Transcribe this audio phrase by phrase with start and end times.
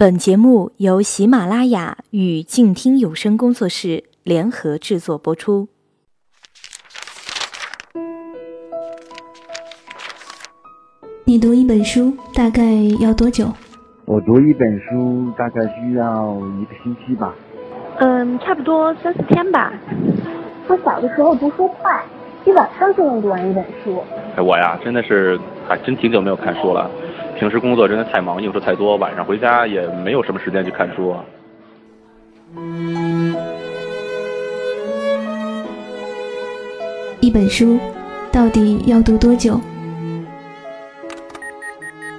[0.00, 5.68] 本节目由喜马拉雅与静听有声工作室联合制作播出。
[11.24, 12.62] 你读一本书大概
[12.98, 13.52] 要多久？
[14.06, 17.34] 我读一本书大概需要一个星期吧。
[17.98, 19.70] 嗯，差不多三四天吧。
[20.66, 22.02] 我小的时候读书快，
[22.46, 24.02] 一晚上就能读完一本书。
[24.34, 25.38] 哎，我呀，真的是
[25.68, 26.90] 还真挺久没有看书了。
[27.40, 31.16] 平时工作真的太忙，应酬太多，晚上回家也没有什么时间去看书。
[37.20, 37.78] 一本书
[38.30, 39.58] 到底要读多久？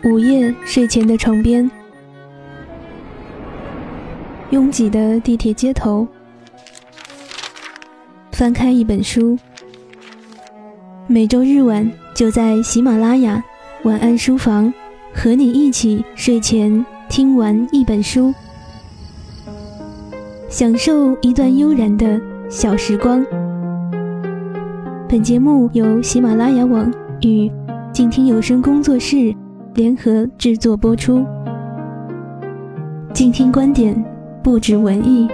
[0.04, 1.70] 午夜睡前的床边，
[4.50, 6.08] 拥挤的地铁街头，
[8.32, 9.38] 翻开一本书。
[11.06, 13.40] 每周日晚就在喜马拉雅
[13.84, 14.74] 晚安书房。
[15.14, 18.34] 和你一起睡前听完一本书，
[20.50, 23.24] 享受一段悠然的小时光。
[25.08, 26.92] 本节目由喜马拉雅网
[27.22, 27.52] 与
[27.92, 29.36] 静听有声工作室
[29.74, 31.26] 联合制作播出。
[33.14, 34.04] 静听观点，
[34.42, 35.28] 不止文艺。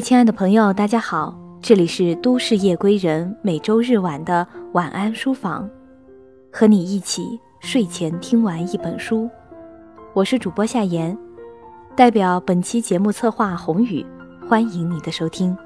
[0.00, 5.68] 亲爱的朋友，大家好，这里是都市夜归人每周日晚的晚安书房，
[6.52, 9.28] 和你一起睡前听完一本书。
[10.14, 11.16] 我是主播夏言，
[11.96, 14.04] 代表本期节目策划宏宇，
[14.48, 15.56] 欢迎你的收听。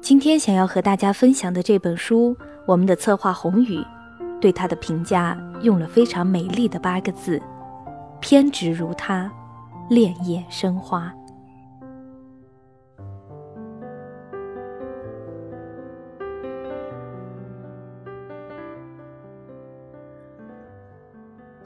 [0.00, 3.84] 今天想要和大家分享的这本书，我们的策划宏宇
[4.40, 7.40] 对他的评价用了非常美丽的八个字：
[8.20, 9.30] 偏执如他，
[9.88, 11.12] 恋叶生花。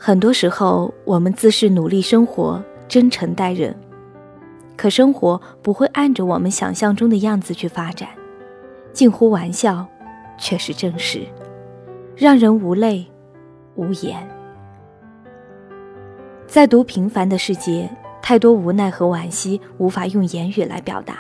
[0.07, 3.77] 很多时候，我们自恃努力生活、真诚待人，
[4.77, 8.11] 可生活不会按着我们想象中的样子去发展，
[8.93, 9.85] 近乎玩笑，
[10.39, 11.27] 却是真实，
[12.15, 13.05] 让人无泪、
[13.75, 14.17] 无言。
[16.47, 17.91] 在读平凡的世界，
[18.23, 21.19] 太多无奈和惋惜无法用言语来表达。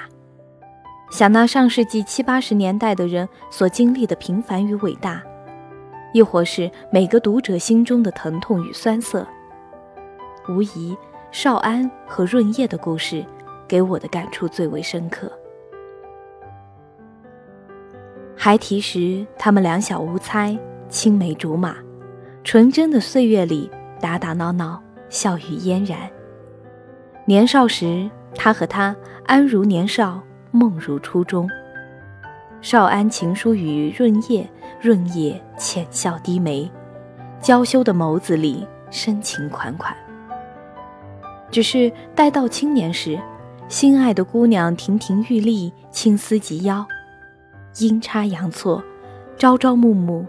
[1.10, 5.20] 想那上世纪七八十年代的人所经历的平凡与伟大。
[6.16, 9.27] 亦或是每个读者心中的疼痛与酸涩，
[10.49, 10.97] 无疑，
[11.31, 13.22] 少安和润叶的故事
[13.69, 15.31] 给我的感触最为深刻。
[18.34, 21.77] 孩提时，他们两小无猜，青梅竹马，
[22.43, 26.10] 纯真的岁月里打打闹闹，笑语嫣然。
[27.27, 28.97] 年少时，他和她
[29.27, 31.47] 安如年少，梦如初中。
[32.60, 34.48] 少安情书与润叶。
[34.78, 36.70] 润叶浅笑低眉，
[37.40, 39.96] 娇羞的眸子里深情款款。
[41.50, 43.18] 只是待到青年时，
[43.68, 46.86] 心爱的姑娘亭亭玉立，青丝及腰，
[47.78, 48.84] 阴差阳错，
[49.38, 50.26] 朝朝暮暮，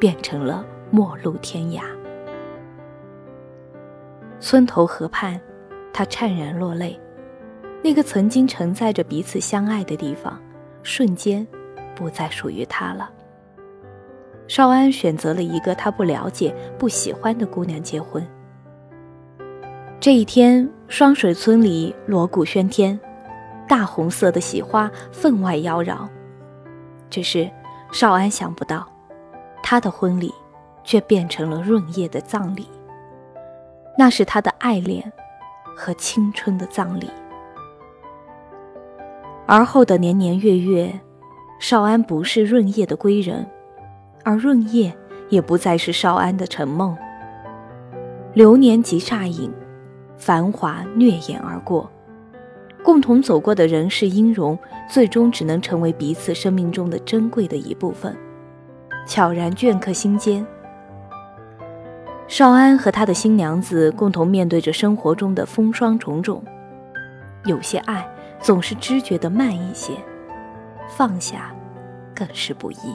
[0.00, 1.82] 变成了陌路天涯。
[4.40, 5.38] 村头河畔，
[5.92, 6.98] 他怅然落泪。
[7.84, 10.40] 那个曾经承载着彼此相爱的地方，
[10.82, 11.46] 瞬间
[11.94, 13.10] 不再属于他了。
[14.48, 18.26] 少安选择了一个他不了解、不喜欢的姑娘结婚。
[19.98, 22.98] 这一天，双水村里锣鼓喧天，
[23.68, 26.08] 大红色的喜花分外妖娆。
[27.08, 27.48] 只是
[27.92, 28.86] 少安想不到，
[29.62, 30.32] 他的婚礼
[30.82, 32.68] 却变成了润叶的葬礼。
[33.96, 35.12] 那是他的爱恋
[35.76, 37.08] 和青春的葬礼。
[39.46, 40.98] 而后的年年月月，
[41.62, 43.46] 少安不是润叶的归人。
[44.24, 44.92] 而润叶
[45.28, 46.96] 也不再是少安的陈梦。
[48.34, 49.48] 流年即刹影，
[50.16, 51.88] 繁华掠眼而过，
[52.82, 54.58] 共同走过的人世音容，
[54.90, 58.16] 最终只能成为彼此生命中的珍贵的一部分，
[59.06, 60.44] 悄然镌刻心间。
[62.26, 66.42] 少安和他的新娘子共同面对着生活中的风霜种种，
[67.44, 68.04] 有些爱
[68.40, 69.92] 总是知觉的慢一些，
[70.96, 71.54] 放下
[72.14, 72.94] 更是不易。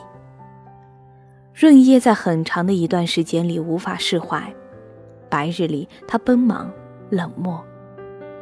[1.54, 4.54] 润叶在很长的一段时间里无法释怀，
[5.28, 6.72] 白日里他奔忙
[7.10, 7.64] 冷漠，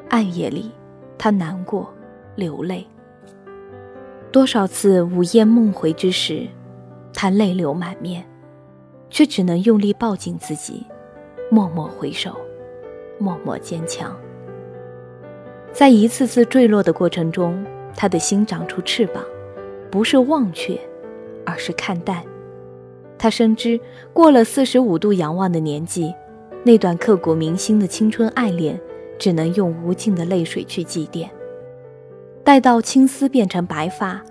[0.09, 0.71] 暗夜里
[1.17, 1.93] 他难过
[2.35, 2.85] 流泪。
[4.31, 6.45] 多少次午夜梦回之时，
[7.13, 8.25] 他泪流满面，
[9.09, 10.85] 却只能用力抱紧自己，
[11.49, 12.35] 默默回首，
[13.17, 14.13] 默默坚强。
[15.71, 17.65] 在一次次坠落的过程中，
[17.95, 19.23] 他的心长出翅膀，
[19.95, 20.77] 不是忘却，
[21.45, 22.21] 而是看淡。
[23.18, 23.80] 他深知，
[24.12, 26.13] 过了四十五度仰望的年纪，
[26.65, 28.77] 那段刻骨铭心的青春爱恋，
[29.18, 31.30] 只能用无尽的泪水去祭奠。
[32.44, 34.21] 待到青丝变成白发，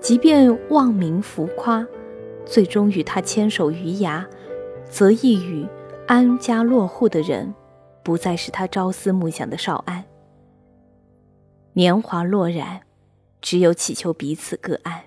[0.00, 1.86] 即便望名浮夸，
[2.44, 4.26] 最终与他牵手余崖，
[4.84, 5.66] 则亦与
[6.06, 7.54] 安家落户的人，
[8.02, 10.04] 不再是他朝思暮想的少安。
[11.72, 12.82] 年华落然，
[13.40, 15.06] 只有祈求彼此各安。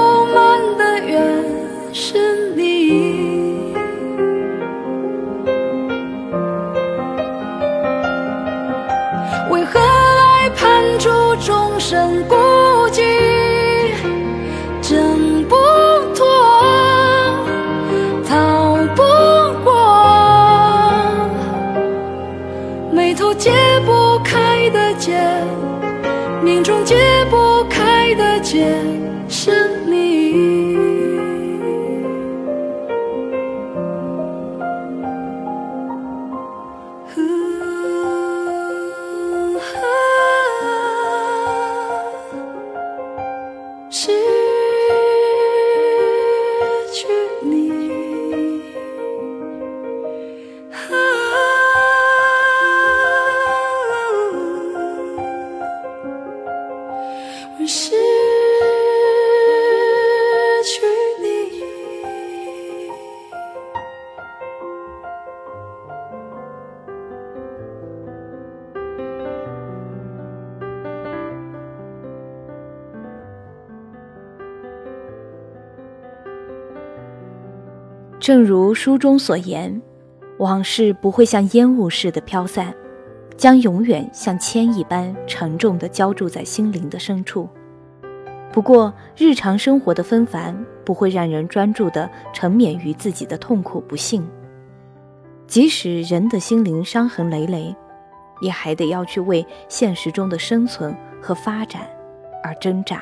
[78.21, 79.81] 正如书中所言，
[80.37, 82.71] 往事不会像烟雾似的飘散，
[83.35, 87.49] 将永远像铅一般沉重地浇筑在心灵的深处。
[88.53, 94.23] 不过，日常生活的纷繁不会让人专注地沉湎于自己的痛苦不幸。
[95.47, 97.75] 即使人的心灵伤痕累累，
[98.39, 101.89] 也还得要去为现实中的生存和发展
[102.43, 103.01] 而挣扎。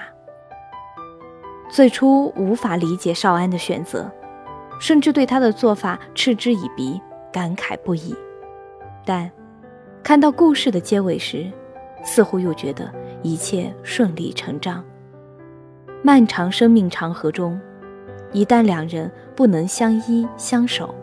[1.70, 4.10] 最初无法理解少安的选择。
[4.80, 7.00] 甚至对他的做法嗤之以鼻，
[7.32, 8.16] 感慨不已。
[9.06, 9.30] 但
[10.02, 11.52] 看到故事的结尾时，
[12.04, 14.84] 似乎又觉得一切顺理成章。
[16.02, 17.60] 漫长生命长河中，
[18.32, 20.96] 一旦两人不能相依相守，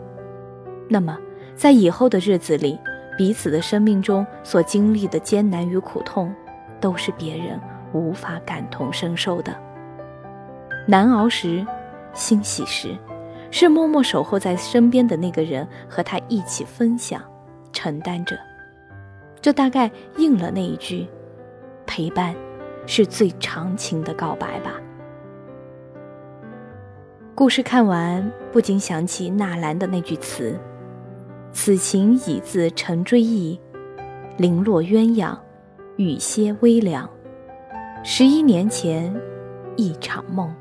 [0.89, 1.17] 那么
[1.55, 2.79] 在以后的日子里，
[3.15, 6.33] 彼此的生命中所经历的艰难与苦痛，
[6.81, 7.59] 都是别人
[7.93, 9.55] 无法感同身受的。
[10.87, 11.65] 难熬时，
[12.13, 12.97] 欣喜时。
[13.51, 17.21] 是默默守候在身边的那个人和他一起分享、
[17.71, 18.37] 承担着，
[19.41, 21.07] 这大概应了那一句
[21.87, 22.35] ：“陪伴
[22.85, 24.73] 是最长情的告白吧。”
[27.33, 30.59] 故事看完，不禁想起纳兰的那句词
[31.53, 33.59] ：“此情已自成追忆，
[34.37, 35.37] 零落鸳鸯，
[35.97, 37.07] 雨歇微凉。
[38.03, 39.15] 十一年前，
[39.75, 40.51] 一场梦。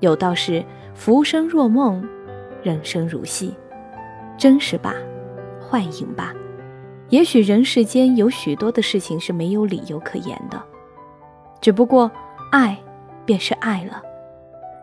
[0.00, 2.06] 有道是浮生若梦，
[2.62, 3.54] 人生如戏。
[4.38, 4.94] 真实吧，
[5.60, 6.32] 幻影吧。
[7.10, 10.60] 也许人世间有许多的事情是没有理由可言的，
[11.60, 12.10] 只不过
[12.50, 12.76] 爱
[13.24, 14.02] 便是爱了。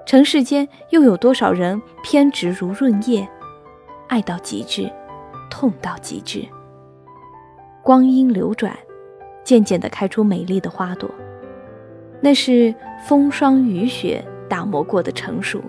[0.05, 3.27] 尘世间又有多少人偏执如润叶，
[4.07, 4.91] 爱到极致，
[5.49, 6.45] 痛到极致。
[7.83, 8.77] 光阴流转，
[9.43, 11.09] 渐渐地开出美丽的花朵，
[12.21, 12.73] 那是
[13.05, 15.61] 风霜雨雪打磨过的成熟，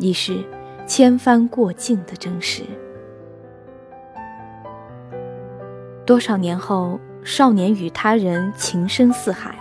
[0.00, 0.42] 亦是
[0.86, 2.64] 千帆过尽的真实。
[6.04, 9.54] 多少年后，少年与他人情深似海，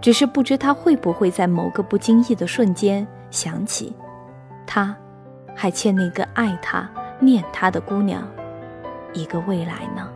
[0.00, 3.94] 只是不知他会不会在某个不经意的瞬间想起，
[4.66, 4.96] 他
[5.54, 6.88] 还欠那个爱他、
[7.20, 8.26] 念他的姑娘
[9.12, 10.08] 一个未来呢？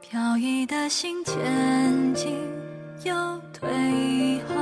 [0.00, 2.36] 飘逸的心前进
[3.04, 3.14] 又
[3.52, 4.54] 退后，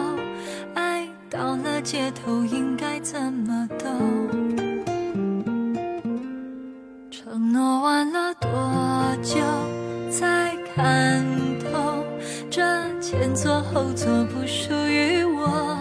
[0.75, 3.89] 爱到了街头应该怎么走？
[7.11, 8.49] 承诺完了多
[9.23, 9.41] 久
[10.11, 11.25] 才看
[11.59, 12.05] 透？
[12.51, 12.63] 这
[13.01, 15.77] 前座后座不属于我。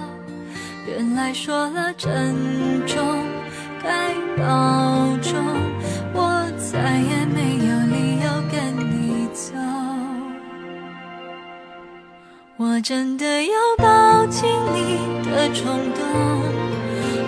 [0.88, 2.36] 原来说了珍
[2.88, 3.24] 重
[3.84, 4.89] 该保
[12.80, 14.96] 我真的要抱紧你
[15.30, 16.02] 的冲动，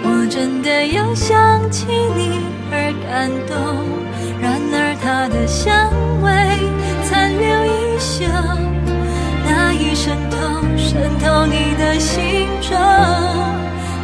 [0.01, 2.39] 我真的要想起你
[2.71, 3.83] 而感动。
[4.39, 5.91] 然而它的香
[6.21, 6.31] 味
[7.03, 8.23] 残留一宿，
[9.43, 10.37] 那一渗透
[10.77, 12.71] 渗透你的心中，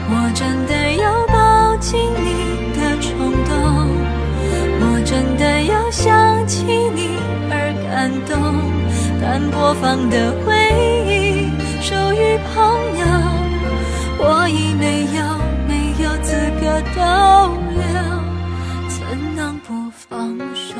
[0.09, 3.87] 我真的要抱紧你的冲动，
[4.81, 7.15] 我真的要想起你
[7.49, 7.73] 而。
[7.89, 8.37] 感动，
[9.19, 10.31] 但播放的
[12.37, 12.63] 朋
[12.97, 13.05] 友，
[14.19, 15.19] 我已没有
[15.67, 15.71] 没
[16.03, 16.65] 有资格
[16.95, 16.99] 逗
[17.73, 17.81] 留，
[18.89, 20.75] 怎能不放手？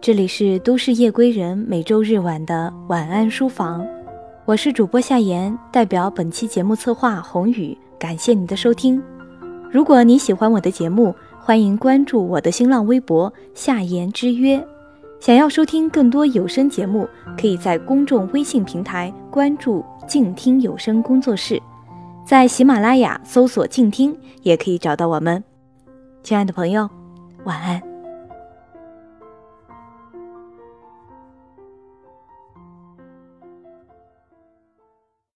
[0.00, 3.86] 这里是都市夜归人每周日晚的晚安书房，
[4.44, 9.00] 我是主播夏言，代表本期节目策划宏宇，感谢你的收听。
[9.70, 14.62] 如果你喜欢我的节目，欢迎关注我的新浪微博夏言之约。
[15.20, 17.08] 想要收听更多有声节目，
[17.38, 21.62] 可以在公众微信平台关注静听有声工作室，
[22.26, 25.42] 在喜马拉雅搜索静听，也可以找到我们。
[26.24, 26.90] 亲爱的朋友，
[27.44, 27.91] 晚安。